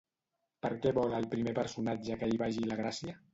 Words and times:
Per 0.65 0.71
què 0.85 0.93
vol 0.99 1.13
el 1.17 1.27
primer 1.33 1.53
personatge 1.59 2.19
que 2.23 2.31
hi 2.33 2.41
vagi 2.45 2.65
la 2.73 2.81
Gràcia? 2.83 3.17